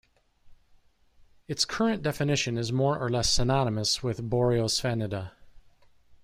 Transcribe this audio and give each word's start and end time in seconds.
Its 1.47 1.63
current 1.63 2.01
definition 2.01 2.57
is 2.57 2.71
more 2.71 2.97
or 2.97 3.07
less 3.07 3.29
synonymous 3.31 4.01
with 4.01 4.27
Boreosphenida. 4.31 5.33